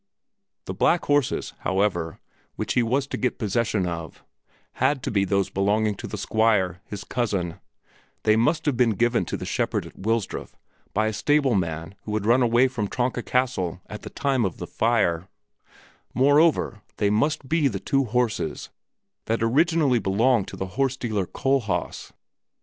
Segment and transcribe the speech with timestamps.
[0.65, 2.19] The black horses, however,
[2.55, 4.23] which he was to get possession of,
[4.81, 7.59] had to be those belonging to the Squire, his cousin;
[8.23, 10.55] they must have been given to the shepherd at Wilsdruf
[10.95, 14.57] by a stable man who had run away from Tronka Castle at the time of
[14.57, 15.27] the fire;
[16.15, 18.69] moreover, they must be the two horses
[19.25, 22.11] that originally had belonged to the horse dealer Kohlhaas.